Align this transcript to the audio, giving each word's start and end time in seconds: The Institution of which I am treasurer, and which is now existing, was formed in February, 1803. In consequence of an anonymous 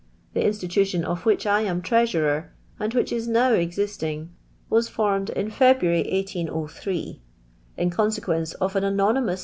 The 0.33 0.43
Institution 0.43 1.05
of 1.05 1.27
which 1.27 1.45
I 1.45 1.61
am 1.61 1.83
treasurer, 1.83 2.53
and 2.79 2.91
which 2.95 3.13
is 3.13 3.27
now 3.27 3.51
existing, 3.53 4.31
was 4.67 4.89
formed 4.89 5.29
in 5.29 5.51
February, 5.51 5.99
1803. 6.11 7.21
In 7.77 7.89
consequence 7.91 8.55
of 8.55 8.75
an 8.75 8.83
anonymous 8.83 9.39